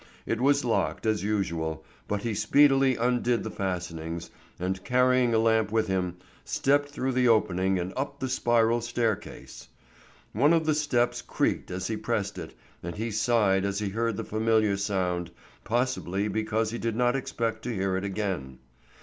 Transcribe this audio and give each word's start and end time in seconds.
It 0.25 0.41
was 0.41 0.65
locked, 0.65 1.05
as 1.05 1.23
usual, 1.23 1.85
but 2.07 2.23
he 2.23 2.33
speedily 2.33 2.95
undid 2.95 3.43
the 3.43 3.51
fastenings, 3.51 4.31
and 4.59 4.83
carrying 4.83 5.31
a 5.31 5.37
lamp 5.37 5.71
with 5.71 5.85
him, 5.85 6.17
stepped 6.43 6.89
through 6.89 7.11
the 7.11 7.27
opening 7.27 7.77
and 7.77 7.93
up 7.95 8.19
the 8.19 8.27
spiral 8.27 8.81
staircase. 8.81 9.67
One 10.33 10.53
of 10.53 10.65
the 10.65 10.73
steps 10.73 11.21
creaked 11.21 11.69
as 11.69 11.85
he 11.85 11.97
pressed 11.97 12.39
it, 12.39 12.55
and 12.81 12.95
he 12.95 13.11
sighed 13.11 13.63
as 13.63 13.77
he 13.77 13.89
heard 13.89 14.17
the 14.17 14.23
familiar 14.23 14.75
sound, 14.75 15.29
possibly 15.63 16.27
because 16.27 16.71
he 16.71 16.79
did 16.79 16.95
not 16.95 17.15
expect 17.15 17.61
to 17.65 17.75
hear 17.75 17.95
it 17.95 18.03
again. 18.03 18.57